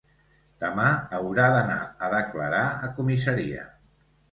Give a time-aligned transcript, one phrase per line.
[0.63, 0.85] Demà
[1.17, 3.71] haurà d’anar a declarar a comissaria.